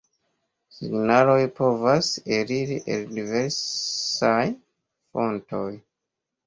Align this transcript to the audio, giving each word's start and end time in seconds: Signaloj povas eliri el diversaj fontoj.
Signaloj 0.77 1.35
povas 1.59 2.09
eliri 2.39 2.81
el 2.95 3.07
diversaj 3.21 4.35
fontoj. 4.49 5.67